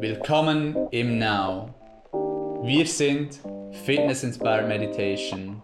[0.00, 1.74] Willkommen im Now.
[2.62, 3.40] Wir sind
[3.84, 5.60] Fitness Inspired Meditation.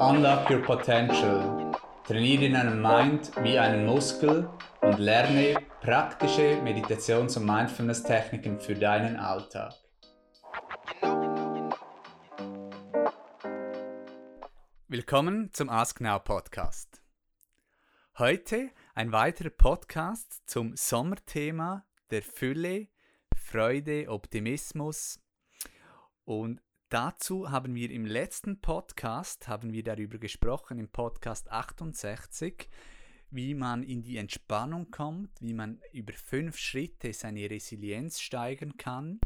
[0.00, 1.70] Unlock your potential.
[2.06, 4.48] Trainiere deinen Mind wie einen Muskel
[4.80, 9.74] und lerne praktische Meditations- und Mindfulness-Techniken für deinen Alltag.
[14.88, 17.02] Willkommen zum Ask Now Podcast.
[18.16, 22.88] Heute ein weiterer Podcast zum Sommerthema der Fülle,
[23.44, 25.20] Freude, Optimismus.
[26.24, 32.68] Und dazu haben wir im letzten Podcast, haben wir darüber gesprochen, im Podcast 68,
[33.30, 39.20] wie man in die Entspannung kommt, wie man über fünf Schritte seine Resilienz steigern kann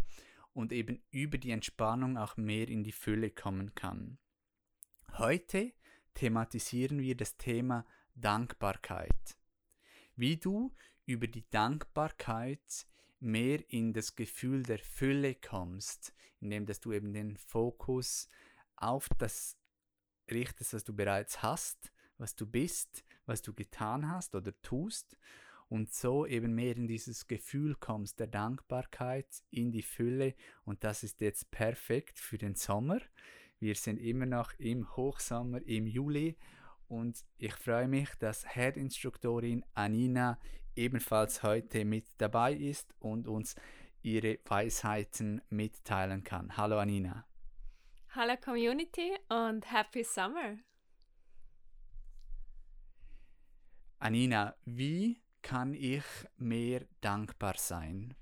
[0.52, 4.18] und eben über die Entspannung auch mehr in die Fülle kommen kann.
[5.16, 5.72] Heute
[6.14, 9.38] thematisieren wir das Thema Dankbarkeit.
[10.16, 10.74] Wie du
[11.06, 12.86] über die Dankbarkeit
[13.20, 18.28] mehr in das Gefühl der Fülle kommst, indem dass du eben den Fokus
[18.76, 19.56] auf das
[20.30, 25.16] richtest, was du bereits hast, was du bist, was du getan hast oder tust
[25.68, 31.02] und so eben mehr in dieses Gefühl kommst der Dankbarkeit, in die Fülle und das
[31.02, 33.00] ist jetzt perfekt für den Sommer.
[33.60, 36.36] Wir sind immer noch im Hochsommer, im Juli
[36.88, 40.38] und ich freue mich, dass Head-Instruktorin Anina
[40.76, 43.54] ebenfalls heute mit dabei ist und uns
[44.02, 46.56] ihre Weisheiten mitteilen kann.
[46.56, 47.26] Hallo Anina.
[48.10, 50.56] Hallo Community und Happy Summer.
[53.98, 56.04] Anina, wie kann ich
[56.36, 58.14] mehr dankbar sein?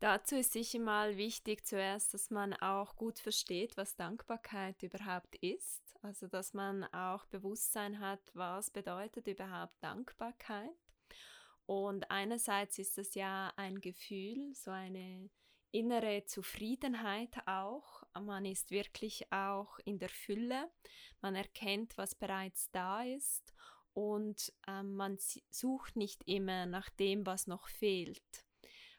[0.00, 5.82] Dazu ist sicher mal wichtig zuerst, dass man auch gut versteht, was Dankbarkeit überhaupt ist.
[6.02, 10.70] Also, dass man auch Bewusstsein hat, was bedeutet überhaupt Dankbarkeit.
[11.66, 15.28] Und einerseits ist es ja ein Gefühl, so eine
[15.72, 18.04] innere Zufriedenheit auch.
[18.14, 20.70] Man ist wirklich auch in der Fülle.
[21.20, 23.52] Man erkennt, was bereits da ist
[23.92, 25.18] und ähm, man
[25.50, 28.47] sucht nicht immer nach dem, was noch fehlt.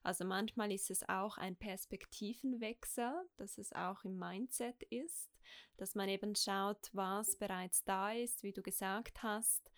[0.04, 5.30] Also manchmal ist es auch ein Perspektivenwechsel, dass es auch im Mindset ist,
[5.78, 9.72] dass man eben schaut, was bereits da ist, wie du gesagt hast,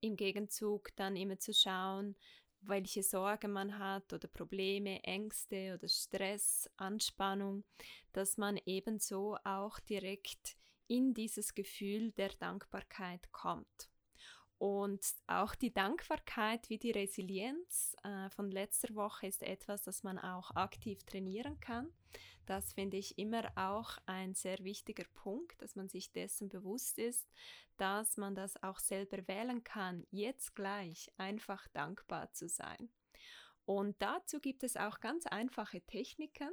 [0.00, 2.16] im Gegenzug dann immer zu schauen,
[2.60, 7.64] welche Sorge man hat oder Probleme, Ängste oder Stress, Anspannung,
[8.12, 10.56] dass man ebenso auch direkt
[10.86, 13.90] in dieses Gefühl der Dankbarkeit kommt.
[14.58, 20.18] Und auch die Dankbarkeit wie die Resilienz äh, von letzter Woche ist etwas, das man
[20.18, 21.92] auch aktiv trainieren kann.
[22.46, 27.26] Das finde ich immer auch ein sehr wichtiger Punkt, dass man sich dessen bewusst ist,
[27.78, 32.90] dass man das auch selber wählen kann, jetzt gleich einfach dankbar zu sein.
[33.64, 36.50] Und dazu gibt es auch ganz einfache Techniken,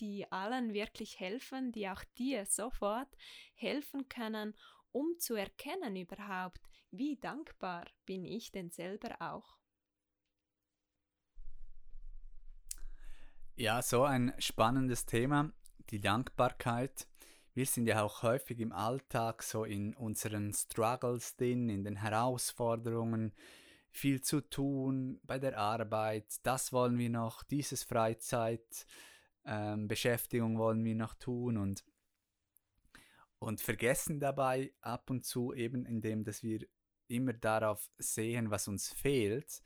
[0.00, 3.08] die allen wirklich helfen, die auch dir sofort
[3.54, 4.56] helfen können,
[4.92, 6.60] um zu erkennen überhaupt,
[6.98, 9.58] wie dankbar bin ich denn selber auch?
[13.56, 15.52] Ja, so ein spannendes Thema,
[15.90, 17.06] die Dankbarkeit.
[17.54, 23.32] Wir sind ja auch häufig im Alltag so in unseren Struggles drin, in den Herausforderungen,
[23.94, 28.86] viel zu tun bei der Arbeit, das wollen wir noch, dieses Freizeit,
[29.44, 31.84] ähm, Beschäftigung wollen wir noch tun und,
[33.38, 36.66] und vergessen dabei ab und zu eben, indem dass wir
[37.08, 39.62] immer darauf sehen, was uns fehlt,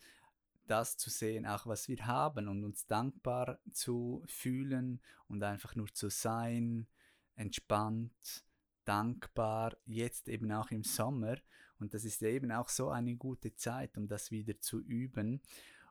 [0.67, 5.93] das zu sehen, auch was wir haben und uns dankbar zu fühlen und einfach nur
[5.93, 6.87] zu sein,
[7.35, 8.45] entspannt,
[8.85, 11.37] dankbar, jetzt eben auch im Sommer.
[11.79, 15.41] Und das ist eben auch so eine gute Zeit, um das wieder zu üben.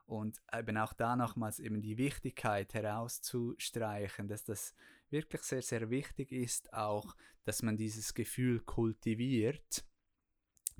[0.04, 4.74] Und eben auch da nochmals eben die Wichtigkeit herauszustreichen, dass das
[5.10, 9.84] wirklich sehr, sehr wichtig ist, auch, dass man dieses Gefühl kultiviert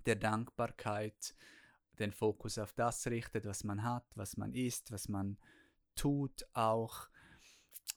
[0.08, 1.34] der Dankbarkeit
[1.98, 5.37] den Fokus auf das richtet, was man hat, was man ist, was man
[5.94, 7.08] tut auch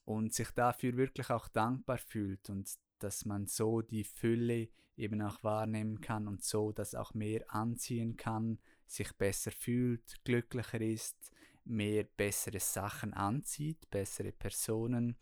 [0.05, 2.69] und sich dafür wirklich auch dankbar fühlt und
[2.99, 8.17] dass man so die Fülle eben auch wahrnehmen kann und so das auch mehr anziehen
[8.17, 11.31] kann, sich besser fühlt, glücklicher ist,
[11.63, 15.15] mehr bessere Sachen anzieht, bessere Personen,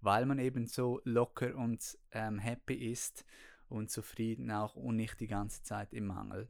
[0.00, 3.24] weil man eben so locker und ähm, happy ist
[3.74, 6.48] und zufrieden auch und nicht die ganze Zeit im Mangel.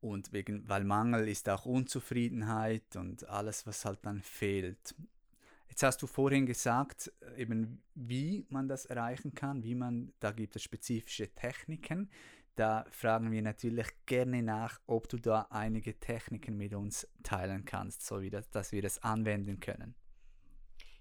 [0.00, 4.94] Und wegen, weil Mangel ist auch Unzufriedenheit und alles, was halt dann fehlt.
[5.68, 10.56] Jetzt hast du vorhin gesagt, eben wie man das erreichen kann, wie man, da gibt
[10.56, 12.10] es spezifische Techniken.
[12.56, 18.04] da fragen wir natürlich gerne nach, ob du da einige Techniken mit uns teilen kannst,
[18.04, 19.94] so wie das, dass wir das anwenden können.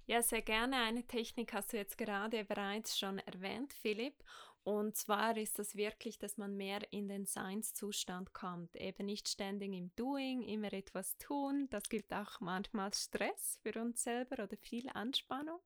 [0.10, 0.78] Ja, sehr gerne.
[0.78, 4.24] Eine Technik hast du jetzt gerade bereits schon erwähnt, Philipp.
[4.64, 8.76] Und zwar ist das wirklich, dass man mehr in den Seinszustand kommt.
[8.76, 11.68] Eben nicht ständig im Doing, immer etwas tun.
[11.70, 15.60] Das gibt auch manchmal Stress für uns selber oder viel Anspannung,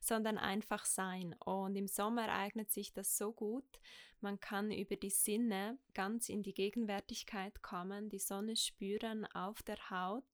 [0.00, 1.34] sondern einfach sein.
[1.44, 3.80] Und im Sommer eignet sich das so gut.
[4.20, 9.90] Man kann über die Sinne ganz in die Gegenwärtigkeit kommen, die Sonne spüren auf der
[9.90, 10.24] Haut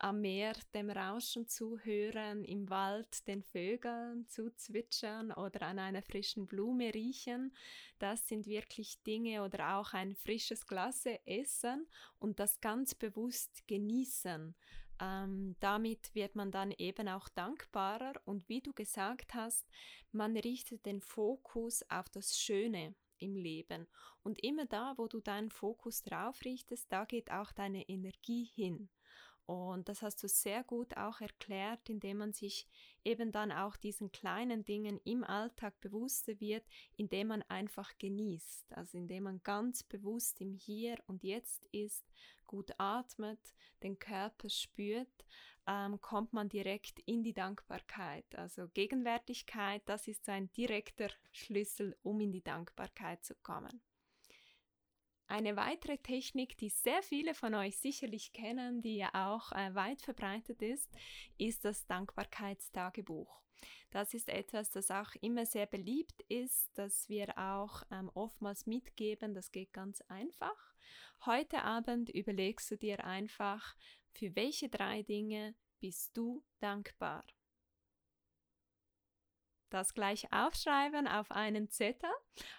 [0.00, 6.92] am Meer dem Rauschen zuhören, im Wald den Vögeln zuzwitschern oder an einer frischen Blume
[6.94, 7.54] riechen.
[7.98, 11.86] Das sind wirklich Dinge oder auch ein frisches Glas essen
[12.18, 14.54] und das ganz bewusst genießen.
[15.00, 19.66] Ähm, damit wird man dann eben auch dankbarer und wie du gesagt hast,
[20.12, 23.86] man richtet den Fokus auf das Schöne im Leben.
[24.22, 28.90] Und immer da, wo du deinen Fokus drauf richtest, da geht auch deine Energie hin.
[29.46, 32.68] Und das hast du sehr gut auch erklärt, indem man sich
[33.04, 36.64] eben dann auch diesen kleinen Dingen im Alltag bewusster wird,
[36.96, 42.04] indem man einfach genießt, also indem man ganz bewusst im Hier und Jetzt ist,
[42.46, 45.24] gut atmet, den Körper spürt,
[45.66, 48.26] ähm, kommt man direkt in die Dankbarkeit.
[48.34, 53.80] Also Gegenwärtigkeit, das ist ein direkter Schlüssel, um in die Dankbarkeit zu kommen.
[55.30, 60.02] Eine weitere Technik, die sehr viele von euch sicherlich kennen, die ja auch äh, weit
[60.02, 60.90] verbreitet ist,
[61.38, 63.40] ist das Dankbarkeitstagebuch.
[63.92, 69.32] Das ist etwas, das auch immer sehr beliebt ist, das wir auch ähm, oftmals mitgeben.
[69.32, 70.74] Das geht ganz einfach.
[71.24, 73.76] Heute Abend überlegst du dir einfach,
[74.10, 77.24] für welche drei Dinge bist du dankbar?
[79.70, 82.10] Das gleich aufschreiben auf einen Zettel,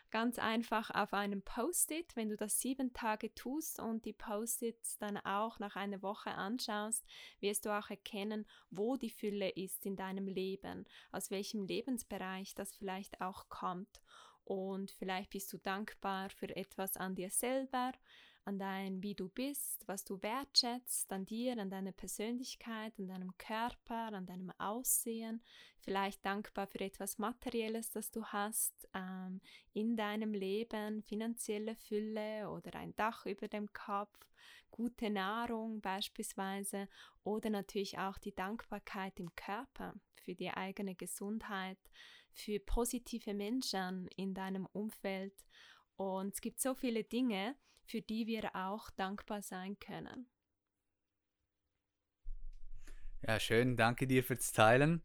[0.10, 2.16] ganz einfach auf einem Post-it.
[2.16, 7.06] Wenn du das sieben Tage tust und die Post-its dann auch nach einer Woche anschaust,
[7.40, 12.76] wirst du auch erkennen, wo die Fülle ist in deinem Leben, aus welchem Lebensbereich das
[12.76, 14.02] vielleicht auch kommt.
[14.44, 17.94] Und vielleicht bist du dankbar für etwas an dir selber,
[18.46, 23.38] an dein, wie du bist, was du wertschätzt, an dir, an deiner Persönlichkeit, an deinem
[23.38, 25.42] Körper, an deinem Aussehen,
[25.80, 29.42] vielleicht dankbar für etwas Materielles, das du hast ähm,
[29.74, 34.32] in deinem Leben, finanzielle Fülle oder ein Dach über dem Kopf,
[34.72, 36.88] gute Nahrung beispielsweise
[37.24, 41.78] oder natürlich auch die Dankbarkeit im Körper für die eigene Gesundheit,
[42.32, 45.34] für positive Menschen in deinem Umfeld.
[45.98, 47.56] Und es gibt so viele Dinge,
[47.92, 50.26] für die wir auch dankbar sein können.
[53.22, 55.04] Ja, schön, danke dir fürs Teilen.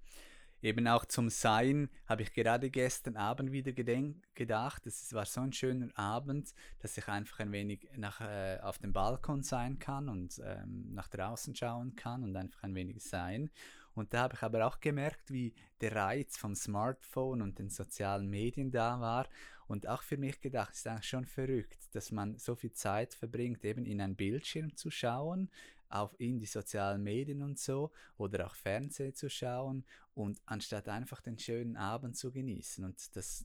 [0.63, 4.87] Eben auch zum Sein habe ich gerade gestern Abend wieder gedacht.
[4.87, 8.93] Es war so ein schöner Abend, dass ich einfach ein wenig nach, äh, auf dem
[8.93, 13.51] Balkon sein kann und ähm, nach draußen schauen kann und einfach ein wenig sein.
[13.95, 18.29] Und da habe ich aber auch gemerkt, wie der Reiz vom Smartphone und den sozialen
[18.29, 19.27] Medien da war.
[19.69, 23.65] Und auch für mich gedacht, ist eigentlich schon verrückt, dass man so viel Zeit verbringt,
[23.65, 25.51] eben in einen Bildschirm zu schauen,
[25.89, 29.85] auf in die sozialen Medien und so, oder auch Fernsehen zu schauen
[30.15, 33.45] und anstatt einfach den schönen Abend zu genießen und das,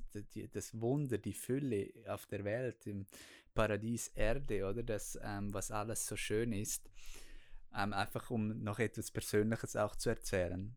[0.53, 3.05] das Wunder, die Fülle auf der Welt, im
[3.53, 6.89] Paradies Erde, oder das, ähm, was alles so schön ist,
[7.75, 10.75] ähm, einfach um noch etwas Persönliches auch zu erzählen.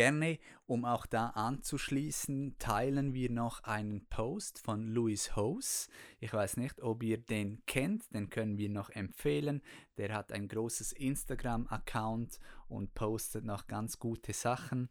[0.00, 5.90] Gerne, um auch da anzuschließen, teilen wir noch einen Post von Louis Hose.
[6.20, 9.60] Ich weiß nicht, ob ihr den kennt, den können wir noch empfehlen.
[9.98, 14.88] Der hat ein großes Instagram-Account und postet noch ganz gute Sachen.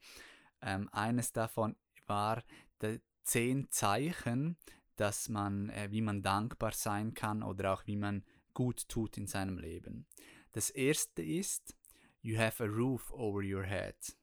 [0.61, 1.75] Ähm, eines davon
[2.05, 2.43] war
[2.83, 4.57] die zehn Zeichen,
[4.95, 8.23] dass man, äh, wie man dankbar sein kann oder auch wie man
[8.53, 10.05] gut tut in seinem Leben.
[10.51, 11.75] Das erste ist,
[12.21, 14.18] you have a roof over your head.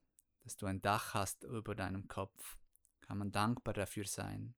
[0.46, 2.56] Dass du ein Dach hast über deinem Kopf.
[3.00, 4.54] Kann man dankbar dafür sein.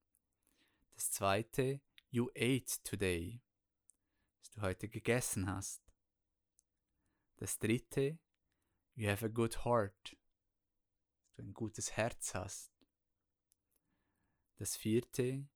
[0.93, 1.81] Das zweite,
[2.11, 3.41] you ate today.
[4.39, 5.83] Dass du heute gegessen hast.
[7.37, 8.19] Das dritte,
[8.97, 10.15] you have a good heart.
[11.23, 12.71] Dass du ein gutes Herz hast.
[14.57, 15.49] Das vierte,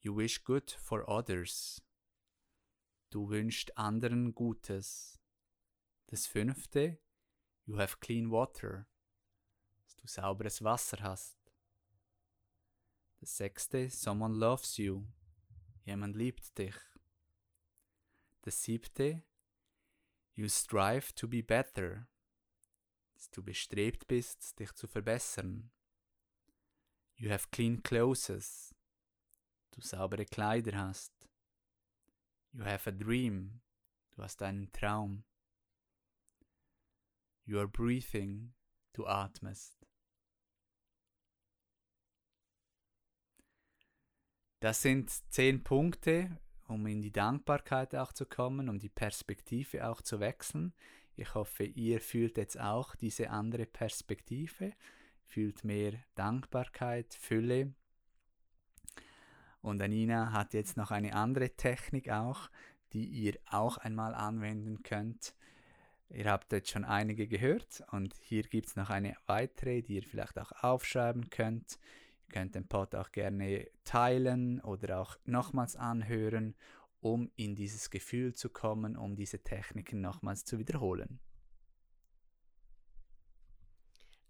[0.00, 1.80] you wish good for others.
[3.10, 5.20] Du wünschst anderen Gutes.
[6.06, 7.00] Das fünfte,
[7.64, 8.88] you have clean water,
[10.08, 11.36] du sauberes Wasser hast.
[13.20, 15.06] Das sechste, someone loves you,
[15.84, 16.74] jemand liebt dich.
[18.42, 19.22] Das siebte,
[20.34, 22.08] you strive to be better,
[23.14, 25.70] dass du bestrebt bist, dich zu verbessern.
[27.16, 28.74] You have clean clothes,
[29.72, 31.12] du saubere Kleider hast.
[32.52, 33.60] You have a dream.
[34.12, 35.24] Du hast einen Traum.
[37.44, 38.54] You are breathing.
[38.94, 39.77] Du atmest.
[44.60, 46.36] Das sind zehn Punkte,
[46.66, 50.72] um in die Dankbarkeit auch zu kommen, um die Perspektive auch zu wechseln.
[51.14, 54.72] Ich hoffe, ihr fühlt jetzt auch diese andere Perspektive,
[55.26, 57.72] fühlt mehr Dankbarkeit, Fülle.
[59.62, 62.50] Und Anina hat jetzt noch eine andere Technik auch,
[62.92, 65.34] die ihr auch einmal anwenden könnt.
[66.10, 70.02] Ihr habt jetzt schon einige gehört und hier gibt es noch eine weitere, die ihr
[70.02, 71.78] vielleicht auch aufschreiben könnt.
[72.28, 76.54] Ihr könnt den Pod auch gerne teilen oder auch nochmals anhören,
[77.00, 81.20] um in dieses Gefühl zu kommen, um diese Techniken nochmals zu wiederholen.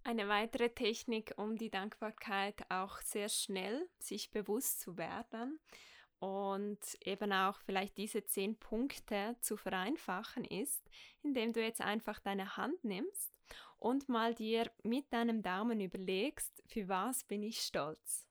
[0.04, 5.58] Eine weitere Technik, um die Dankbarkeit auch sehr schnell sich bewusst zu werden
[6.18, 10.82] und eben auch vielleicht diese zehn Punkte zu vereinfachen ist,
[11.22, 13.32] indem du jetzt einfach deine Hand nimmst
[13.78, 18.26] und mal dir mit deinem Daumen überlegst, für was bin ich stolz?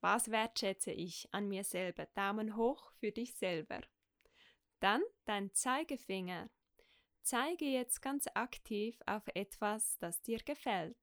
[0.00, 2.06] Was wertschätze ich an mir selber?
[2.06, 3.80] Daumen hoch für dich selber.
[4.80, 6.50] Dann dein Zeigefinger.
[7.22, 10.96] Zeige jetzt ganz aktiv auf etwas, das dir gefällt,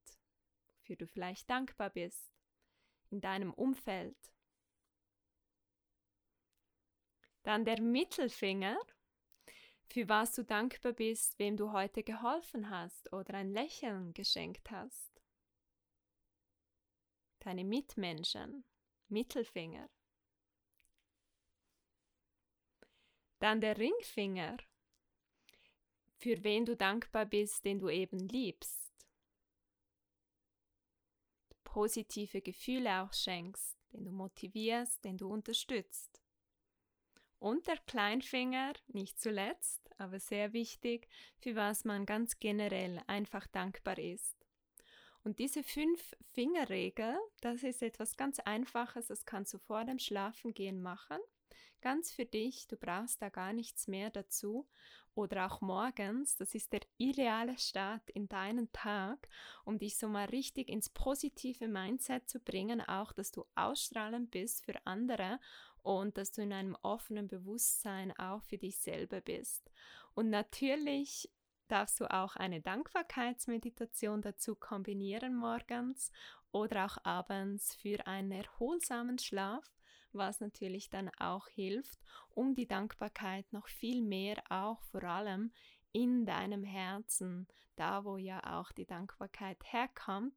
[0.76, 2.34] wofür du vielleicht dankbar bist,
[3.10, 4.18] in deinem Umfeld.
[7.44, 8.78] Dann der Mittelfinger
[9.92, 15.10] für was du dankbar bist, wem du heute geholfen hast oder ein Lächeln geschenkt hast.
[17.40, 18.66] Deine Mitmenschen,
[19.08, 19.90] Mittelfinger.
[23.40, 24.58] Dann der Ringfinger,
[26.18, 28.94] für wen du dankbar bist, den du eben liebst.
[31.64, 36.19] Positive Gefühle auch schenkst, den du motivierst, den du unterstützt.
[37.40, 41.08] Und der Kleinfinger, nicht zuletzt, aber sehr wichtig,
[41.40, 44.36] für was man ganz generell einfach dankbar ist.
[45.24, 51.20] Und diese Fünf-Finger-Regel, das ist etwas ganz Einfaches, das kannst du vor dem Schlafengehen machen.
[51.82, 54.68] Ganz für dich, du brauchst da gar nichts mehr dazu.
[55.16, 59.28] Oder auch morgens, das ist der ideale Start in deinen Tag,
[59.66, 64.64] um dich so mal richtig ins positive Mindset zu bringen, auch dass du ausstrahlend bist
[64.64, 65.40] für andere
[65.84, 69.70] und dass du in einem offenen Bewusstsein auch für dich selber bist.
[70.14, 71.30] Und natürlich
[71.68, 76.12] darfst du auch eine Dankbarkeitsmeditation dazu kombinieren morgens
[76.52, 79.64] oder auch abends für einen erholsamen Schlaf,
[80.12, 85.52] was natürlich dann auch hilft, um die Dankbarkeit noch viel mehr auch vor allem
[85.92, 90.36] in deinem Herzen, da wo ja auch die Dankbarkeit herkommt,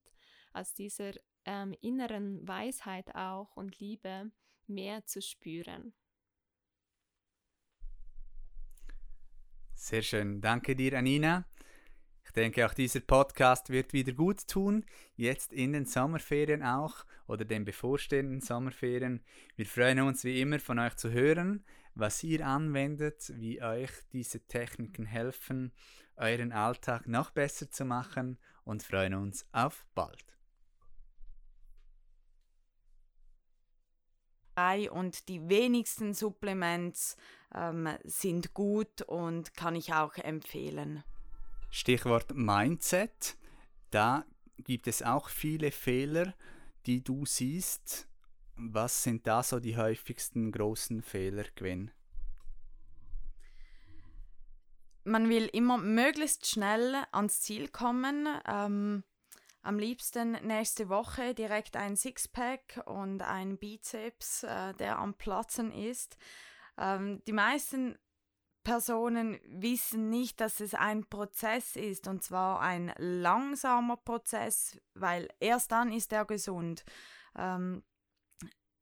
[0.52, 1.12] aus dieser
[1.44, 4.30] ähm, inneren Weisheit auch und Liebe,
[4.74, 5.92] mehr zu spüren.
[9.74, 10.40] Sehr schön.
[10.40, 11.44] Danke dir, Anina.
[12.24, 14.86] Ich denke, auch dieser Podcast wird wieder gut tun,
[15.16, 19.24] jetzt in den Sommerferien auch oder den bevorstehenden Sommerferien.
[19.56, 21.64] Wir freuen uns wie immer von euch zu hören,
[21.94, 25.72] was ihr anwendet, wie euch diese Techniken helfen,
[26.16, 30.24] euren Alltag noch besser zu machen und freuen uns auf bald.
[34.90, 37.16] Und die wenigsten Supplements
[37.54, 41.04] ähm, sind gut und kann ich auch empfehlen.
[41.70, 43.36] Stichwort Mindset.
[43.90, 44.24] Da
[44.58, 46.34] gibt es auch viele Fehler,
[46.86, 48.08] die du siehst.
[48.56, 51.90] Was sind da so die häufigsten großen Fehler, Gwen?
[55.04, 58.28] Man will immer möglichst schnell ans Ziel kommen.
[58.46, 59.02] Ähm,
[59.62, 66.18] am liebsten nächste Woche direkt ein Sixpack und ein Bizeps, äh, der am Platzen ist.
[66.76, 67.96] Ähm, die meisten
[68.64, 75.72] Personen wissen nicht, dass es ein Prozess ist und zwar ein langsamer Prozess, weil erst
[75.72, 76.84] dann ist er gesund.
[77.36, 77.82] Ähm,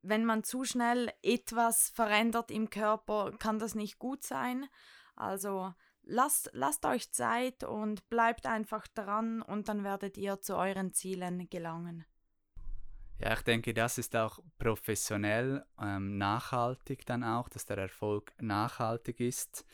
[0.02, 4.66] wenn man zu schnell etwas verändert im Körper, kann das nicht gut sein.
[5.14, 10.92] Also lasst, lasst euch Zeit und bleibt einfach dran und dann werdet ihr zu euren
[10.92, 12.04] Zielen gelangen.
[13.20, 19.20] Ja, ich denke, das ist auch professionell ähm, nachhaltig dann auch, dass der Erfolg nachhaltig
[19.20, 19.66] ist.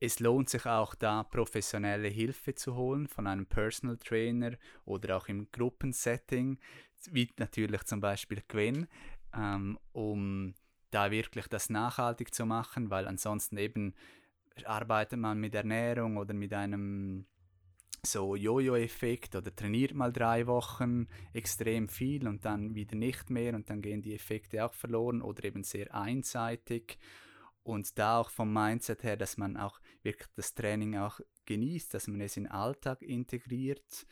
[0.00, 4.56] Es lohnt sich auch da professionelle Hilfe zu holen von einem Personal Trainer
[4.86, 6.58] oder auch im Gruppensetting,
[7.10, 8.86] wie natürlich zum Beispiel Gwen,
[9.34, 10.54] ähm, um
[10.90, 13.94] da wirklich das nachhaltig zu machen, weil ansonsten eben
[14.66, 17.26] arbeitet man mit Ernährung oder mit einem
[18.04, 23.68] so Jojo-Effekt oder trainiert mal drei Wochen extrem viel und dann wieder nicht mehr und
[23.70, 26.98] dann gehen die Effekte auch verloren oder eben sehr einseitig.
[27.62, 32.06] Und da auch vom Mindset her, dass man auch wirklich das Training auch genießt, dass
[32.06, 34.06] man es in den Alltag integriert.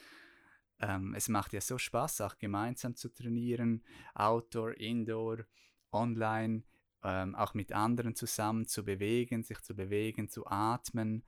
[0.79, 3.83] Ähm, es macht ja so Spaß, auch gemeinsam zu trainieren,
[4.15, 5.47] Outdoor, Indoor,
[5.91, 6.65] Online,
[7.07, 11.23] ähm, auch mit anderen zusammen zu bewegen, sich zu bewegen, zu atmen.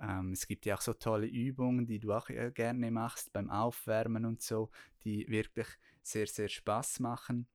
[0.00, 3.50] Ähm, es gibt ja auch so tolle Übungen, die du auch äh, gerne machst beim
[3.50, 4.70] Aufwärmen und so,
[5.04, 5.68] die wirklich
[6.02, 7.46] sehr, sehr Spaß machen.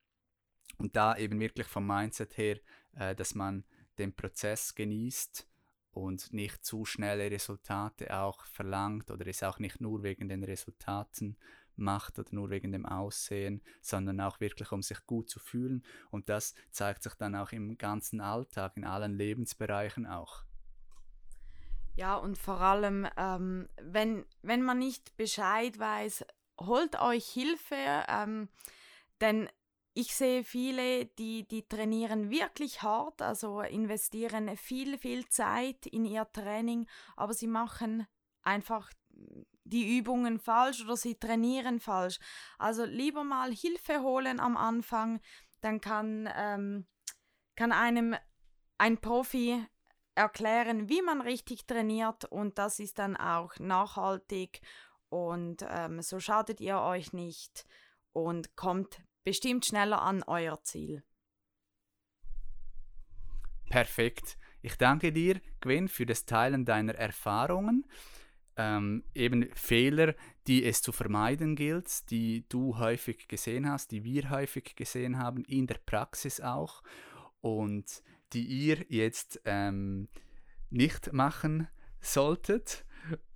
[0.77, 2.59] Und da eben wirklich vom Mindset her,
[2.95, 3.63] äh, dass man
[3.97, 5.47] den Prozess genießt
[5.91, 11.37] und nicht zu schnelle Resultate auch verlangt oder es auch nicht nur wegen den Resultaten
[11.75, 15.83] macht oder nur wegen dem Aussehen, sondern auch wirklich um sich gut zu fühlen.
[16.11, 20.43] Und das zeigt sich dann auch im ganzen Alltag, in allen Lebensbereichen auch.
[21.95, 26.25] Ja, und vor allem, ähm, wenn, wenn man nicht Bescheid weiß,
[26.59, 27.75] holt euch Hilfe,
[28.07, 28.49] ähm,
[29.21, 29.47] denn
[29.93, 36.27] ich sehe viele, die, die trainieren wirklich hart, also investieren viel, viel Zeit in ihr
[36.31, 38.07] Training, aber sie machen
[38.41, 38.91] einfach
[39.73, 42.19] die Übungen falsch oder sie trainieren falsch.
[42.57, 45.19] Also lieber mal Hilfe holen am Anfang,
[45.61, 46.85] dann kann, ähm,
[47.55, 48.15] kann einem
[48.77, 49.65] ein Profi
[50.15, 54.61] erklären, wie man richtig trainiert und das ist dann auch nachhaltig
[55.09, 57.65] und ähm, so schadet ihr euch nicht
[58.11, 61.03] und kommt bestimmt schneller an euer Ziel.
[63.69, 64.37] Perfekt.
[64.61, 67.85] Ich danke dir, Gwen, für das Teilen deiner Erfahrungen.
[68.55, 70.13] Ähm, eben Fehler,
[70.47, 75.43] die es zu vermeiden gilt, die du häufig gesehen hast, die wir häufig gesehen haben,
[75.45, 76.83] in der Praxis auch
[77.41, 80.07] und die ihr jetzt ähm,
[80.69, 81.67] nicht machen
[81.99, 82.85] solltet.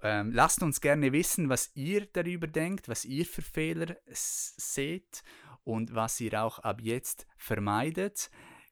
[0.02, 5.24] Ähm, lasst uns gerne wissen, was ihr darüber denkt, was ihr für Fehler seht
[5.64, 8.30] und was ihr auch ab jetzt vermeidet.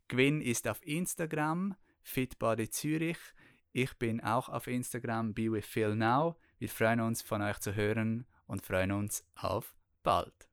[0.07, 3.17] Gwen ist auf Instagram, Fitbody Zürich.
[3.77, 6.37] Ich bin auch auf Instagram, Be with Phil Now.
[6.59, 10.47] Wir freuen uns, von euch zu hören und freuen uns auf bald.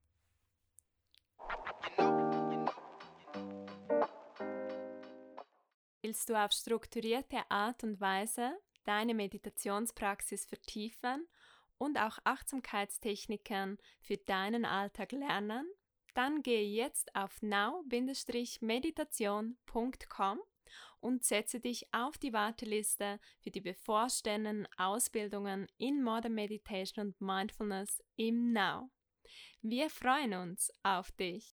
[6.00, 11.28] Willst du auf strukturierte Art und Weise deine Meditationspraxis vertiefen
[11.78, 15.70] und auch Achtsamkeitstechniken für deinen Alltag lernen?
[16.14, 20.40] Dann gehe jetzt auf now-meditation.com
[21.02, 28.02] und setze dich auf die Warteliste für die bevorstehenden Ausbildungen in Modern Meditation und Mindfulness
[28.16, 28.90] im Now.
[29.60, 31.56] Wir freuen uns auf dich.